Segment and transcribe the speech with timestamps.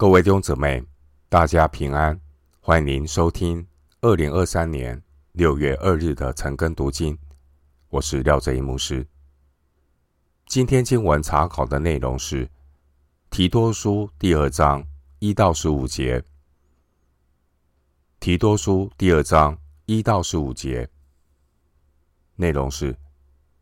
[0.00, 0.82] 各位弟兄姊妹，
[1.28, 2.18] 大家平安！
[2.62, 3.66] 欢迎您收听
[4.00, 4.98] 二零二三年
[5.32, 7.18] 六月二日的晨更读经。
[7.90, 9.06] 我是廖哲一牧师。
[10.46, 12.48] 今天经文查考的内容是
[13.28, 14.82] 提多书第二章
[15.18, 16.24] 一到十五节。
[18.18, 20.88] 提多书第二章一到十五节
[22.36, 22.96] 内容是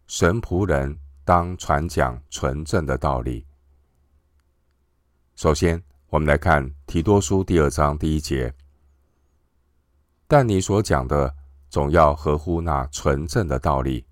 [0.06, 3.44] 神仆人当传讲纯正的道理。
[5.34, 8.54] 首先，我们来看提多书第二章第一节，
[10.26, 11.36] 但你所讲的
[11.68, 14.06] 总要合乎那纯正的道理。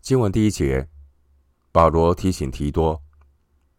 [0.00, 0.88] 经文第一节，
[1.70, 3.02] 保罗提醒提多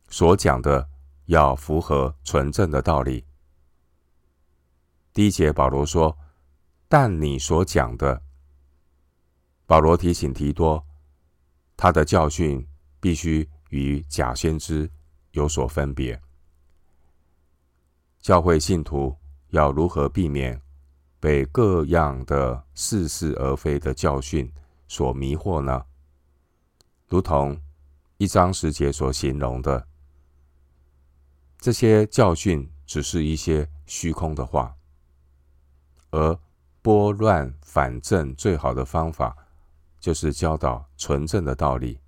[0.09, 0.88] 所讲的
[1.26, 3.26] 要符合纯正的道理。
[5.12, 6.15] 第一节，保罗说
[6.88, 8.21] ：“但你所讲的，
[9.65, 10.85] 保罗提醒提多，
[11.76, 12.63] 他的教训
[12.99, 14.88] 必须与假先知
[15.31, 16.21] 有所分别。”
[18.21, 19.15] 教会信徒
[19.49, 20.62] 要如何避免
[21.20, 24.51] 被各样的似是而非的教训
[24.87, 25.85] 所迷惑呢？
[27.07, 27.59] 如同
[28.17, 29.87] 一章十节所形容的，
[31.57, 34.76] 这些教训只是一些虚空的话，
[36.11, 36.37] 而
[36.81, 39.35] 拨乱反正最好的方法
[39.99, 41.99] 就是教导纯正的道理，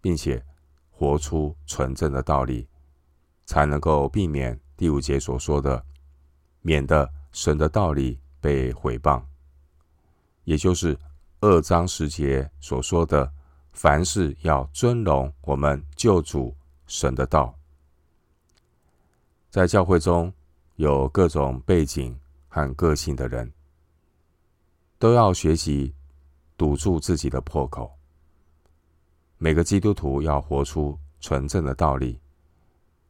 [0.00, 0.44] 并且
[0.90, 2.68] 活出纯正的道理，
[3.44, 4.58] 才能够避免。
[4.76, 5.82] 第五节所说的，
[6.60, 9.22] 免得神的道理被毁谤，
[10.44, 10.98] 也就是
[11.40, 13.32] 二章十节所说的，
[13.72, 16.54] 凡事要尊荣我们救主
[16.86, 17.54] 神的道。
[19.48, 20.30] 在教会中
[20.74, 22.14] 有各种背景
[22.48, 23.50] 和个性的人，
[24.98, 25.94] 都要学习
[26.58, 27.90] 堵住自己的破口。
[29.38, 32.20] 每个基督徒要活出纯正的道理，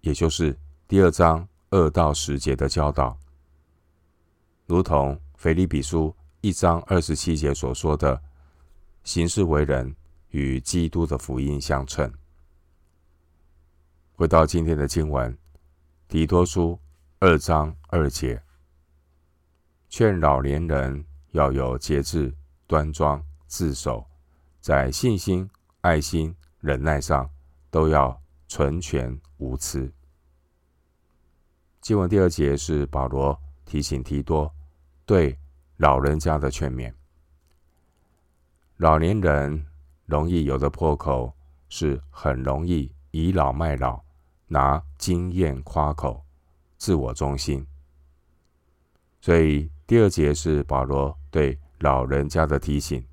[0.02, 0.56] 也就是
[0.86, 1.44] 第二章。
[1.70, 3.18] 二到十节的教导，
[4.66, 8.22] 如同腓立比书一章二十七节所说的，
[9.02, 9.94] 行事为人
[10.30, 12.12] 与基督的福音相称。
[14.14, 15.36] 回到今天的经文，
[16.08, 16.78] 提多书
[17.18, 18.40] 二章二节，
[19.88, 22.32] 劝老年人要有节制、
[22.68, 24.06] 端庄、自守，
[24.60, 25.50] 在信心、
[25.80, 27.28] 爱心、忍耐上
[27.70, 29.92] 都要纯全无疵。
[31.86, 34.52] 经文第二节是保罗提醒提多
[35.04, 35.38] 对
[35.76, 36.92] 老人家的劝勉。
[38.78, 39.64] 老年人
[40.04, 41.32] 容易有的破口
[41.68, 44.02] 是很容易倚老卖老，
[44.48, 46.20] 拿经验夸口，
[46.76, 47.64] 自我中心。
[49.20, 53.06] 所以第二节是保罗对老人家的提醒。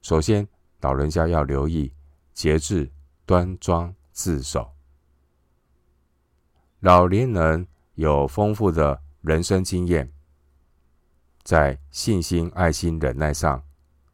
[0.00, 0.46] 首先，
[0.80, 1.92] 老人家要留意
[2.34, 2.88] 节制、
[3.26, 4.71] 端庄、自守。
[6.82, 10.12] 老年人有丰富的人生经验，
[11.44, 13.62] 在信心、爱心、忍耐上，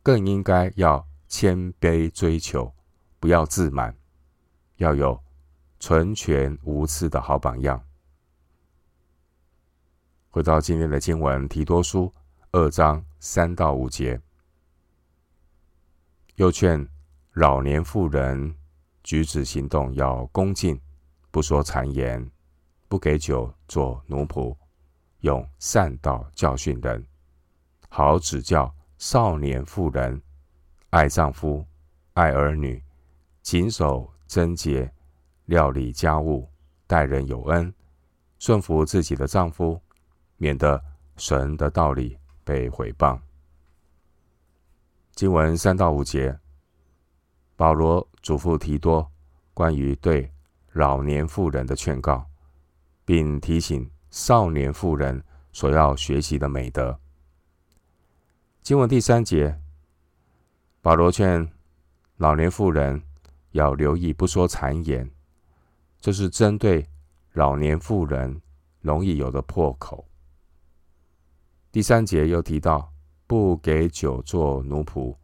[0.03, 2.71] 更应该要谦卑追求，
[3.19, 3.97] 不要自满，
[4.77, 5.19] 要有
[5.81, 7.83] 纯全无疵的好榜样。
[10.29, 12.13] 回到今天的经文，提多书
[12.53, 14.21] 二章三到五节，
[16.35, 16.87] 又劝
[17.33, 18.55] 老年妇人
[19.03, 20.79] 举止行动要恭敬，
[21.31, 22.31] 不说谗言。
[22.89, 24.57] 不给酒做奴仆，
[25.21, 27.07] 用善道教训人，
[27.91, 30.21] 好指教少年妇人，
[30.91, 31.65] 爱丈夫，
[32.15, 32.83] 爱儿女，
[33.43, 34.91] 谨守贞洁，
[35.45, 36.51] 料理家务，
[36.87, 37.73] 待人有恩，
[38.39, 39.81] 顺服自己的丈夫，
[40.37, 40.83] 免得
[41.17, 43.21] 神的道理被毁谤。
[45.15, 46.39] 经文三到五节，
[47.57, 49.11] 保罗嘱咐提多
[49.53, 50.33] 关于对
[50.73, 52.28] 老年妇人的劝告。
[53.09, 57.01] 并提醒少年妇人所要学习的美德。
[58.61, 59.59] 经文第三节，
[60.83, 61.51] 保罗劝
[62.19, 63.03] 老年妇人
[63.53, 65.11] 要留意不说谗言，
[65.99, 66.87] 这是针对
[67.33, 68.43] 老年妇人
[68.83, 70.07] 容易有的破口。
[71.73, 72.93] 第三节又提到
[73.27, 75.17] 不给酒做奴仆，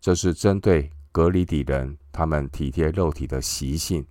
[0.00, 4.02] 这是针对格里底人他们体贴肉体的习性。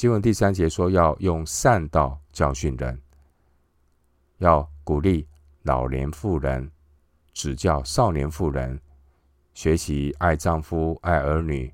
[0.00, 2.98] 经文第三节说，要用善道教训人，
[4.38, 5.28] 要鼓励
[5.64, 6.70] 老年妇人，
[7.34, 8.80] 指教少年妇人，
[9.52, 11.70] 学习爱丈夫、爱儿女，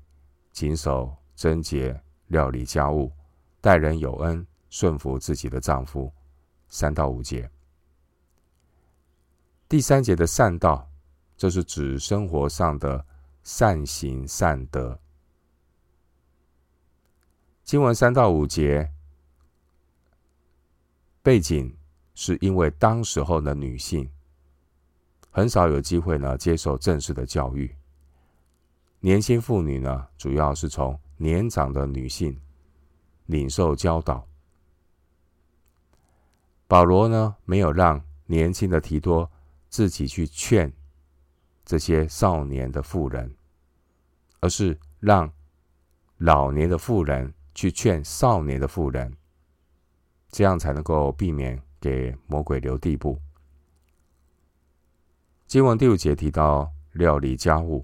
[0.51, 1.97] 谨守贞洁，
[2.27, 3.13] 料理家务，
[3.61, 6.11] 待人有恩，顺服自己的丈夫。
[6.67, 7.49] 三到五节，
[9.69, 10.85] 第三节的善道，
[11.37, 13.05] 这是指生活上的
[13.41, 14.99] 善行善德。
[17.67, 18.89] 经文三到五节
[21.21, 21.75] 背景
[22.15, 24.09] 是因为当时候的女性
[25.29, 27.75] 很少有机会呢接受正式的教育，
[29.01, 32.39] 年轻妇女呢主要是从年长的女性
[33.25, 34.25] 领受教导。
[36.67, 39.29] 保罗呢没有让年轻的提多
[39.67, 40.71] 自己去劝
[41.65, 43.35] 这些少年的妇人，
[44.39, 45.29] 而是让
[46.15, 47.33] 老年的妇人。
[47.57, 49.11] 去劝少年的妇人，
[50.29, 53.19] 这样才能够避免给魔鬼留地步。
[55.47, 57.83] 经文第五节提到料理家务，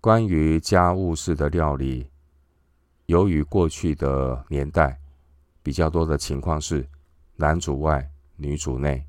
[0.00, 2.10] 关于家务事的料理，
[3.04, 4.98] 由于过去的年代
[5.62, 6.88] 比较多的情况是
[7.36, 9.06] 男主外女主内，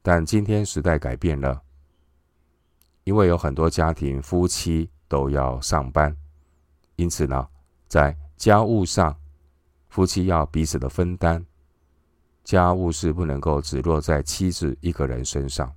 [0.00, 1.62] 但今天时代改变了，
[3.04, 6.16] 因为有很多家庭夫妻都要上班，
[6.96, 7.46] 因此呢。
[7.88, 9.18] 在家务上，
[9.88, 11.44] 夫妻要彼此的分担，
[12.44, 15.74] 家务事不能够只落在妻子一个人身上。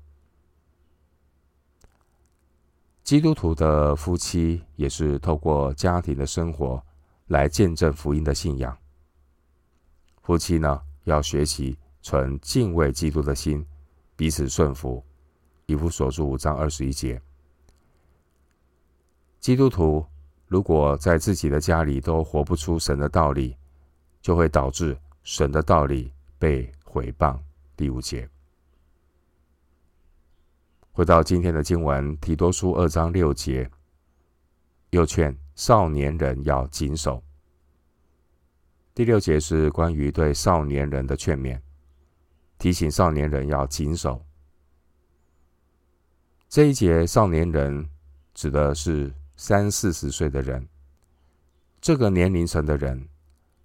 [3.02, 6.84] 基督徒的夫妻也是透过家庭的生活
[7.28, 8.78] 来见证福音的信仰。
[10.22, 13.66] 夫妻呢，要学习存敬畏基督的心，
[14.18, 15.04] 彼此顺服。
[15.66, 17.22] 以弗所书五章二十一节，
[19.40, 20.06] 基督徒。
[20.52, 23.56] 如果在自己的家里都活不出神的道理，
[24.22, 27.40] 就会导致神的道理被毁谤。
[27.78, 28.28] 第五节，
[30.92, 33.72] 回到今天的经文，提多书二章六节，
[34.90, 37.24] 又劝少年人要谨守。
[38.94, 41.58] 第六节是关于对少年人的劝勉，
[42.58, 44.22] 提醒少年人要谨守。
[46.50, 47.90] 这一节少年人
[48.34, 49.14] 指的是。
[49.44, 50.68] 三四十岁的人，
[51.82, 53.10] 这个年龄层的人，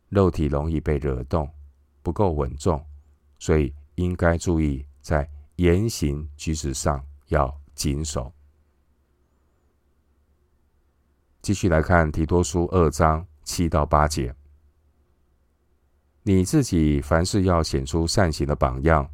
[0.08, 1.46] 肉体容易被惹动，
[2.02, 2.82] 不够稳重，
[3.38, 8.32] 所以应该注意在言行举止上要谨守。
[11.42, 14.34] 继续来看提多书二章七到八节，
[16.22, 19.06] 你自己凡事要显出善行的榜样，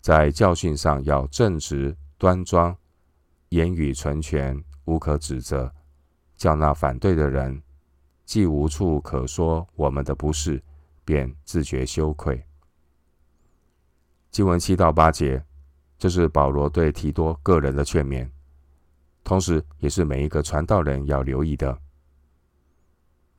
[0.00, 2.74] 在教训上要正直端庄，
[3.50, 5.70] 言语纯全，无可指责。
[6.40, 7.62] 叫那反对的人，
[8.24, 10.58] 既无处可说我们的不是，
[11.04, 12.42] 便自觉羞愧。
[14.30, 15.44] 经文七到八节，
[15.98, 18.26] 这是保罗对提多个人的劝勉，
[19.22, 21.78] 同时也是每一个传道人要留意的。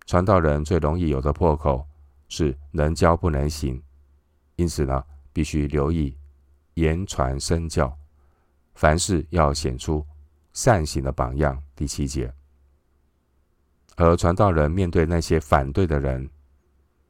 [0.06, 1.83] 传道人最容易有的破口
[2.27, 3.81] 是能教不能行，
[4.57, 5.03] 因此呢，
[5.33, 6.15] 必须留意
[6.75, 7.98] 言传身教，
[8.75, 10.06] 凡事要显出
[10.53, 11.59] 善行的榜样。
[11.75, 12.31] 第七节。
[14.03, 16.27] 而传道人面对那些反对的人，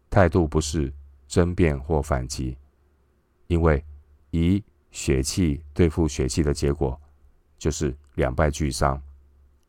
[0.09, 0.93] 态度不是
[1.25, 2.57] 争辩或反击，
[3.47, 3.81] 因为
[4.31, 4.61] 以
[4.91, 6.99] 血气对付血气的结果，
[7.57, 9.01] 就是两败俱伤，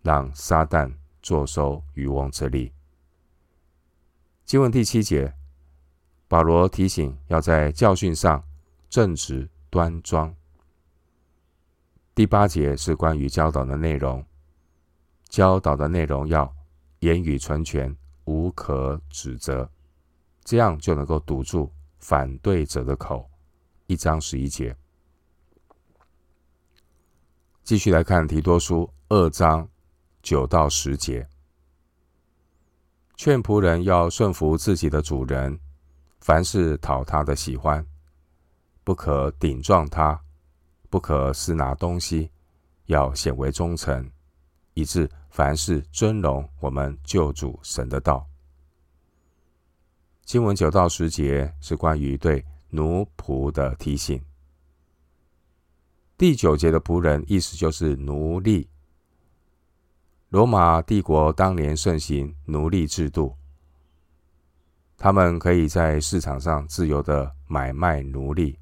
[0.03, 0.93] 让撒旦
[1.23, 2.73] 坐收渔翁之利。
[4.45, 5.33] 经文第七节，
[6.27, 8.43] 保罗提醒要在教训上
[8.91, 10.35] 正直端庄。
[12.17, 14.27] 第八节是关于教导的内容，
[15.29, 16.53] 教导的内容要。
[17.03, 17.93] 言语纯全，
[18.27, 19.69] 无可指责，
[20.45, 23.29] 这样就能够堵住反对者的口。
[23.89, 24.77] 一章十一节，
[27.65, 29.69] 继续来看提多书二章
[30.23, 31.29] 九到十节，
[33.17, 35.59] 劝仆人要顺服自己的主人，
[36.21, 37.85] 凡事讨他的喜欢，
[38.85, 40.23] 不可顶撞他，
[40.89, 42.31] 不可私拿东西，
[42.87, 44.09] 要显为忠诚，
[44.75, 45.11] 以致。
[45.33, 48.29] 凡事尊荣我们救主神的道。
[50.27, 54.23] 经文九到十节是关于对奴仆的提醒。
[56.19, 58.69] 第九节的仆人意思就是奴隶。
[60.29, 63.35] 罗马帝国当年盛行奴隶制度，
[64.99, 68.59] 他们可以在市场上自由的买卖奴隶，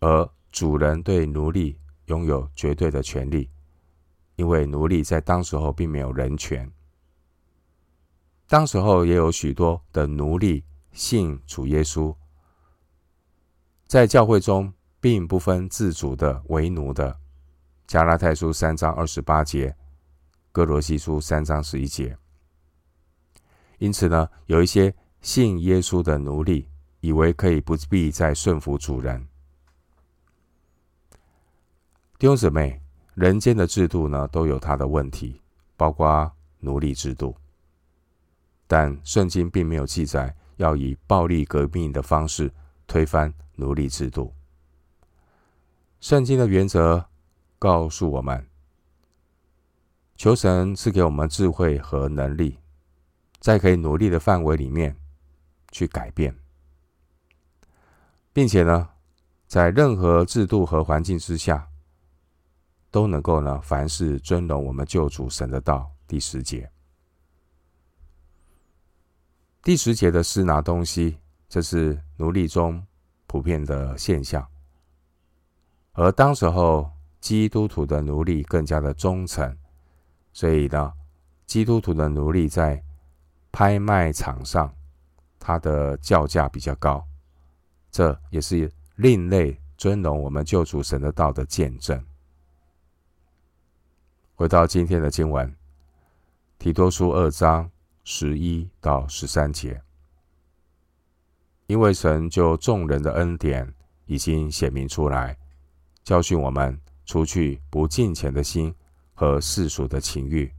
[0.00, 3.48] 而主人对奴隶拥有绝对的权利。
[4.36, 6.68] 因为奴隶在当时候并没有人权，
[8.48, 12.12] 当时候也有许多的奴隶信主耶稣，
[13.86, 17.16] 在教会中并不分自主的为奴的。
[17.86, 19.76] 加拉太书三章二十八节，
[20.50, 22.18] 歌罗西书三章十一节。
[23.78, 26.68] 因此呢，有一些信耶稣的奴隶
[27.00, 29.28] 以为可以不必再顺服主人。
[32.18, 32.83] 弟兄姊妹。
[33.14, 35.40] 人间的制度呢，都有它的问题，
[35.76, 36.30] 包括
[36.60, 37.34] 奴隶制度。
[38.66, 42.50] 但圣经并没有记载要以暴力革命的方式
[42.86, 44.32] 推翻奴隶制度。
[46.00, 47.06] 圣经的原则
[47.58, 48.46] 告诉我们，
[50.16, 52.58] 求神赐给我们智慧和能力，
[53.38, 54.96] 在可以努力的范围里面
[55.70, 56.36] 去改变，
[58.32, 58.90] 并且呢，
[59.46, 61.68] 在任何制度和环境之下，
[62.94, 65.90] 都能够呢，凡事尊荣我们救主神的道。
[66.06, 66.70] 第十节。
[69.64, 72.80] 第十节的私拿东西，这是奴隶中
[73.26, 74.46] 普遍的现象。
[75.94, 76.88] 而当时候
[77.20, 79.58] 基督徒的奴隶更加的忠诚，
[80.32, 80.92] 所以呢，
[81.46, 82.80] 基督徒的奴隶在
[83.50, 84.72] 拍卖场上，
[85.40, 87.04] 他的叫价比较高，
[87.90, 92.00] 这也是另类尊荣我们救主神的道的见证。
[94.36, 95.54] 回到今天的经文，
[96.58, 97.70] 提多书二章。
[98.06, 99.80] 十一到十三节，
[101.68, 103.66] 因为神就众人的恩典
[104.04, 105.34] 已经显明出来，
[106.02, 108.74] 教训我们除去不敬虔的心
[109.14, 110.52] 和世俗的情欲，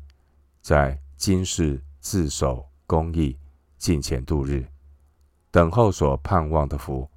[0.64, 3.38] 在今世自守公义，
[3.78, 4.66] 敬虔度日，
[5.52, 7.08] 等候所盼望的福，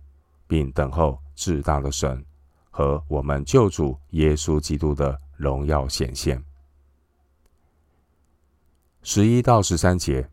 [0.46, 2.22] 并等候至大的神
[2.70, 6.47] 和我们救主耶稣基督的荣耀显现。
[9.10, 10.28] 十一到十三节，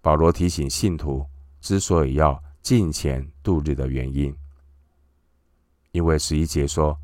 [0.00, 1.26] 保罗提醒信徒
[1.60, 4.32] 之所以要敬虔度日的原因，
[5.90, 6.96] 因为十一节说，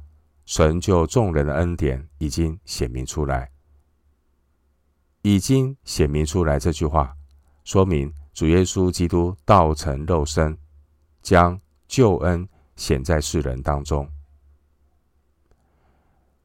[0.47, 3.51] 神就众人的恩典已经显明出来，
[5.23, 7.17] 已经显明出来这句话，
[7.65, 10.57] 说明主耶稣基督道成肉身，
[11.21, 14.09] 将救恩显在世人当中。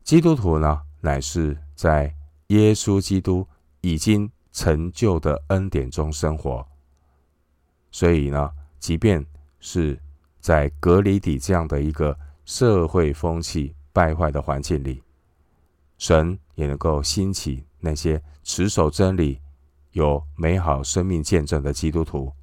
[0.03, 2.11] 基督徒呢，乃是在
[2.47, 3.47] 耶稣基督
[3.81, 4.27] 已经。
[4.57, 6.67] 成就的恩典中生活，
[7.91, 9.23] 所以呢，即便
[9.59, 10.01] 是
[10.39, 15.03] 在隔离底这样的一个社会风气败坏的环境里，
[15.99, 19.39] 神也能够兴起那些持守真理、
[19.91, 22.33] 有美好生命见证的基督徒，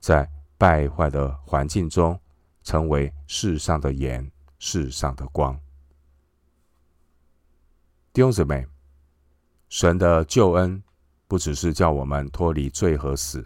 [0.00, 0.28] 在
[0.58, 2.18] 败坏的环境中
[2.64, 4.28] 成为世上的盐、
[4.58, 5.56] 世上的光。
[8.12, 8.66] 弟兄姊妹，
[9.68, 10.82] 神的救恩。
[11.32, 13.42] 不只是叫我们脱离罪和死，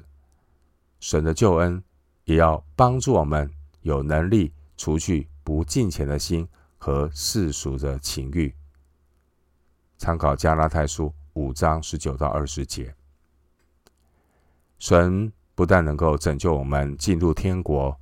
[0.99, 1.81] 神的救恩
[2.25, 3.49] 也要帮助我们
[3.83, 8.53] 有能力除去不敬虔的心和世俗的情欲。
[9.99, 12.93] 参考加拉太书五章十九到二十节，
[14.81, 17.97] 神不但能够拯救我们进入天国，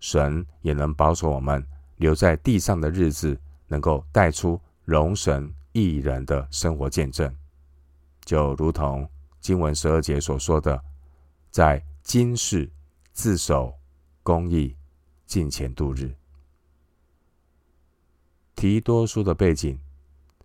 [0.00, 1.64] 神也能保守我们
[1.98, 7.32] 留在地上的日子，能够带出荣神益人的生活见证，
[8.24, 9.08] 就如同。
[9.40, 10.82] 经文十二节所说的，
[11.50, 12.70] 在今世
[13.12, 13.74] 自守
[14.22, 14.76] 公义，
[15.26, 16.14] 敬前度日。
[18.54, 19.78] 提多书的背景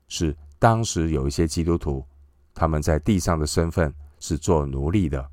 [0.07, 2.05] 是当时有一些基督徒，
[2.53, 5.29] 他们在地上的身份是做奴隶的，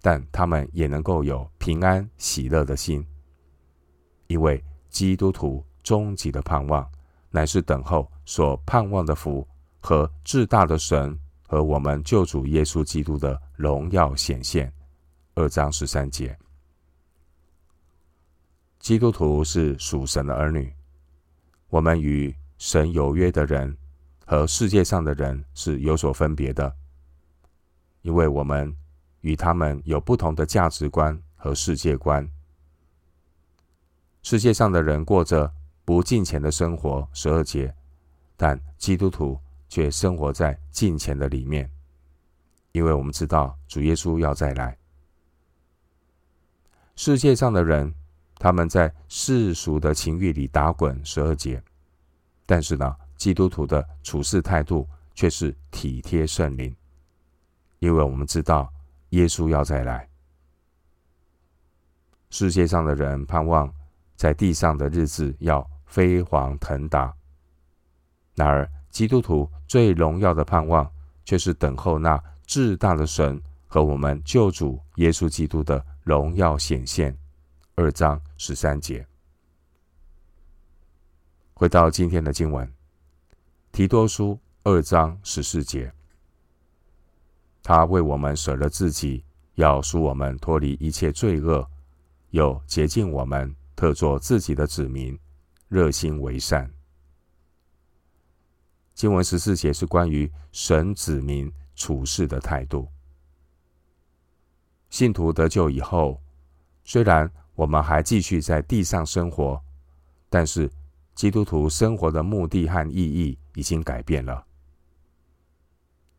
[0.00, 3.06] 但他们也能够有平安喜乐的心，
[4.26, 6.90] 因为基督徒终极的盼望
[7.30, 9.46] 乃是等候所盼望的福
[9.80, 11.18] 和至大的神。
[11.54, 14.72] 和我们救主耶稣基督的荣耀显现，
[15.36, 16.36] 二章十三节。
[18.80, 20.74] 基督徒是属神的儿女，
[21.68, 23.78] 我们与神有约的人
[24.26, 26.74] 和世界上的人是有所分别的，
[28.02, 28.76] 因为我们
[29.20, 32.28] 与他们有不同的价值观和世界观。
[34.24, 35.48] 世界上的人过着
[35.84, 37.72] 不敬虔的生活，十二节，
[38.36, 39.38] 但基督徒。
[39.74, 41.68] 却生活在金钱的里面，
[42.70, 44.78] 因为我们知道主耶稣要再来。
[46.94, 47.92] 世界上的人，
[48.36, 51.60] 他们在世俗的情欲里打滚十二节，
[52.46, 56.72] 但是呢，基督徒的处事态度却是体贴圣灵，
[57.80, 58.72] 因为我们知道
[59.08, 60.08] 耶稣要再来。
[62.30, 63.68] 世界上的人盼望
[64.14, 67.12] 在地上的日子要飞黄腾达，
[68.36, 70.88] 然而，基督徒最荣耀的盼望，
[71.24, 77.12] 却是等候那至大的神和我们救主耶稣基督的荣耀显现。
[77.74, 79.04] 二章十三节。
[81.54, 82.72] 回到今天的经文，
[83.72, 85.92] 提多书二章十四节，
[87.64, 89.24] 他为我们舍了自己，
[89.56, 91.68] 要赎我们脱离一切罪恶，
[92.30, 95.18] 又洁净我们，特作自己的子民，
[95.66, 96.70] 热心为善。
[98.94, 102.88] 经文十四节是关于神子民处事的态度。
[104.88, 106.20] 信徒得救以后，
[106.84, 109.60] 虽然我们还继续在地上生活，
[110.30, 110.70] 但是
[111.14, 114.44] 基督徒生活的目的和意义已经改变了。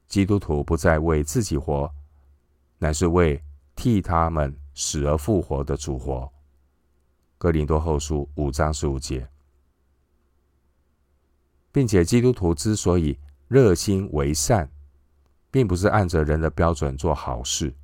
[0.07, 1.89] 基督徒不再为自己活，
[2.77, 3.41] 乃是为
[3.75, 6.29] 替他们死而复活的主活。
[7.37, 9.27] 哥林多后书五章十五节，
[11.75, 14.71] 并且基督徒之所以热心为善，
[15.51, 17.75] 并不是按着人的标准做好事。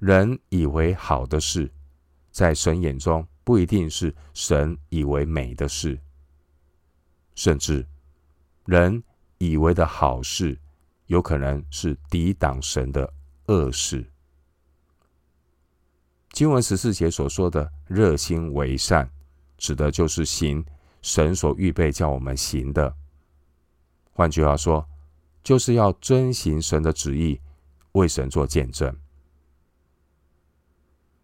[0.00, 1.70] 人以为好的事，
[2.32, 5.96] 在神眼中不一定是神以为美的事，
[7.36, 7.86] 甚至
[8.64, 9.00] 人
[9.38, 10.58] 以为的好事，
[11.06, 13.08] 有可能是抵挡神的
[13.46, 14.04] 恶事。
[16.32, 19.08] 经文十四节所说的“热心为善”，
[19.56, 20.64] 指的就是行
[21.02, 22.94] 神所预备叫我们行的。
[24.12, 24.88] 换句话说，
[25.42, 27.40] 就是要遵行神的旨意，
[27.92, 28.96] 为神做见证。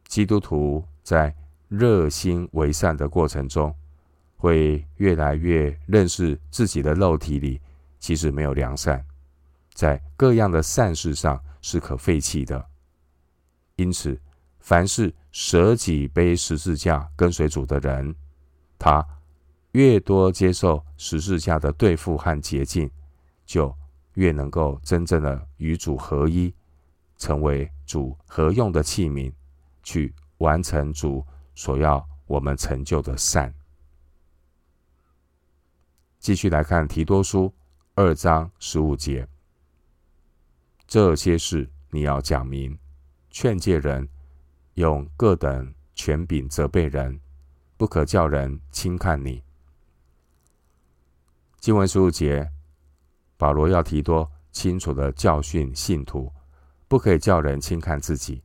[0.06, 1.35] 基督徒在
[1.68, 3.75] 热心为善的过程中，
[4.37, 7.61] 会越来越认识自己的肉体里
[7.99, 9.04] 其实没有良善，
[9.75, 12.66] 在各样的善事上是可废弃的。
[13.76, 14.18] 因此，
[14.61, 18.14] 凡是舍己背十字架跟随主的人，
[18.78, 19.06] 他
[19.78, 22.90] 越多接受十字架的对付和洁净，
[23.47, 23.73] 就
[24.14, 26.52] 越能够真正的与主合一，
[27.16, 29.32] 成为主合用的器皿。
[29.85, 33.54] 去完成主所要我们成就的善。
[36.18, 37.54] 继续来看提多书
[37.94, 39.28] 二章十五节，
[40.88, 42.76] 这些事你要讲明，
[43.30, 44.08] 劝诫人，
[44.75, 47.20] 用各等权柄责备人，
[47.76, 49.40] 不可叫人轻看你。
[51.61, 52.50] 经文十五节，
[53.37, 56.33] 保罗要提多清楚的教训信徒，
[56.87, 58.43] 不可以叫人轻看自己。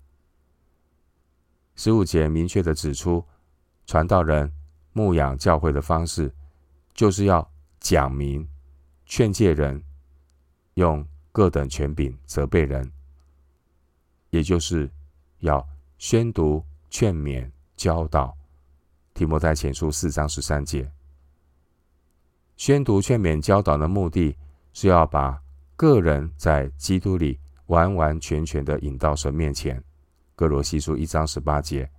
[1.75, 3.23] 十五节明确地指出，
[3.85, 4.51] 传道人
[4.93, 6.33] 牧养教会的方式，
[6.93, 7.47] 就是要
[7.79, 8.47] 讲明、
[9.05, 9.83] 劝诫人，
[10.73, 12.91] 用各等权柄责备人，
[14.31, 14.89] 也就是
[15.39, 18.35] 要宣读、劝勉、教导。
[19.13, 20.91] 提摩太前书四章十三节，
[22.55, 24.37] 宣读、劝勉、教导的目的
[24.73, 25.41] 是要把
[25.75, 29.83] 个人在基督里完完全全的引到神面前。
[30.35, 31.89] 歌罗西书一章十八节，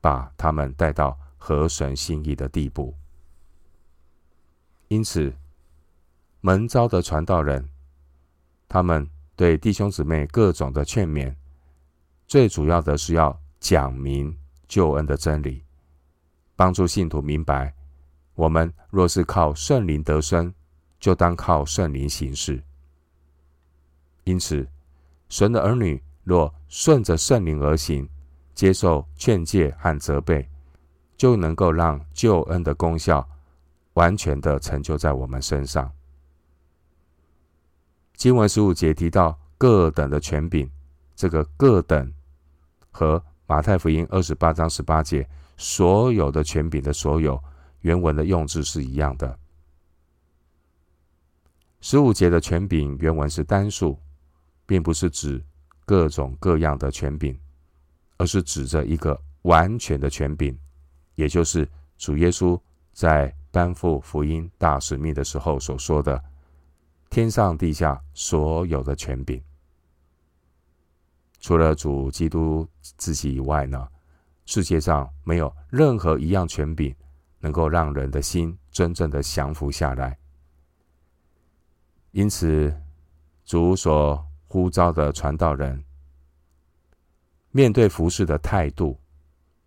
[0.00, 2.94] 把他们带到合神心意的地步。
[4.88, 5.32] 因此，
[6.40, 7.68] 门招的传道人，
[8.68, 11.34] 他们对弟兄姊妹各种的劝勉，
[12.26, 15.64] 最主要的是要讲明救恩的真理，
[16.56, 17.72] 帮助信徒明白：
[18.42, 20.52] 我们若是靠圣灵得生，
[20.98, 22.60] 就当靠圣灵行事。
[24.24, 24.66] 因此，
[25.28, 26.02] 神的儿女。
[26.24, 28.08] 若顺着圣灵而行，
[28.52, 30.48] 接受劝诫和责备，
[31.16, 33.28] 就能够让救恩的功效
[33.94, 35.92] 完全的成就在我们身上。
[38.14, 40.70] 经文十五节提到各等的权柄，
[41.16, 42.12] 这个“各等”
[42.92, 47.42] 和马太福音二十八章十八节所有的权柄的所有
[47.82, 49.38] 原文的用字是一样的。
[51.80, 53.96] 十五节的权柄原文是单数，
[54.66, 55.44] 并不是指。
[55.84, 57.36] 各种各样的权柄，
[58.16, 60.56] 而是指着一个完全的权柄，
[61.16, 61.68] 也就是
[61.98, 62.58] 主耶稣
[62.92, 66.22] 在担负福音大使命的时候所说的
[67.10, 69.42] “天上地下所有的权柄”。
[71.40, 73.88] 除了主基督自己以外呢，
[74.46, 76.94] 世界上没有任何一样权柄
[77.42, 80.16] 能够让人的心真正的降服下来。
[82.12, 82.74] 因此，
[83.44, 85.84] 主所呼召的传道人，
[87.50, 88.98] 面对服事的态度，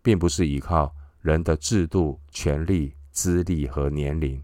[0.02, 4.44] 并不是依靠人的制度、权力、资历和年龄。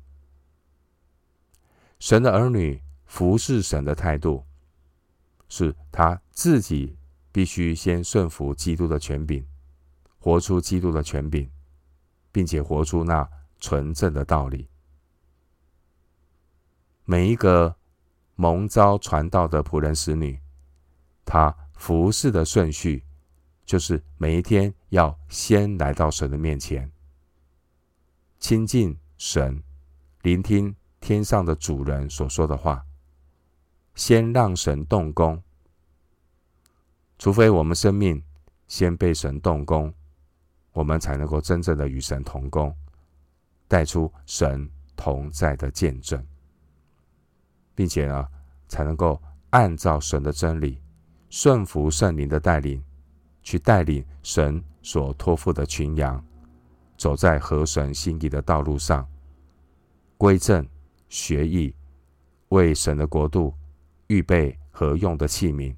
[2.00, 4.44] 神的儿女服侍神的态度，
[5.48, 6.98] 是他自己
[7.32, 9.46] 必须先顺服基督的权柄，
[10.18, 11.48] 活出基督的权柄，
[12.32, 14.68] 并且活出那纯正的道理。
[17.06, 17.76] 每一个。
[18.38, 20.40] 蒙召传道的仆人使女，
[21.24, 23.04] 他服侍的顺序，
[23.66, 26.92] 就是每一天要先来到神的面前，
[28.40, 29.62] 亲近神，
[30.24, 32.84] 聆听天上的主人所说的话，
[33.94, 35.44] 先让神动工。
[37.20, 38.24] 除非我们生命
[38.68, 39.94] 先被神动工，
[40.74, 42.74] 我们才能够真正的与神同工，
[43.68, 46.26] 带出神同在的见证。
[47.74, 48.28] 并且呢，
[48.68, 50.82] 才能够按照神的真理
[51.30, 52.84] 顺服圣灵的带领，
[53.42, 56.24] 去带领神所托付的群羊，
[56.98, 59.08] 走在合神心意的道路上，
[60.18, 60.68] 归正
[61.10, 61.74] 学义，
[62.50, 63.54] 为神的国度
[64.08, 65.76] 预备合用的器皿，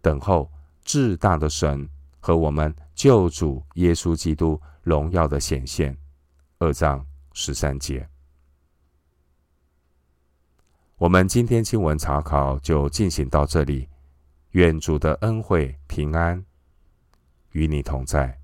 [0.00, 0.50] 等候
[0.82, 1.88] 至大的神
[2.20, 5.96] 和我们救主耶稣基督荣耀的显现。
[6.58, 8.06] 二章十三节。
[10.96, 13.88] 我们今天经文查考就进行到这里，
[14.50, 16.44] 愿主的恩惠平安
[17.52, 18.39] 与你同在。